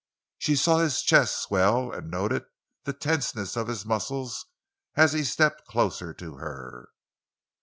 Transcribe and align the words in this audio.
She 0.39 0.55
saw 0.55 0.79
his 0.79 1.03
chest 1.03 1.43
swell 1.43 1.91
and 1.93 2.09
noted 2.09 2.45
the 2.85 2.93
tenseness 2.93 3.55
of 3.55 3.67
his 3.67 3.85
muscles 3.85 4.47
as 4.95 5.13
he 5.13 5.23
stepped 5.23 5.65
closer 5.67 6.11
to 6.11 6.37
her. 6.37 6.89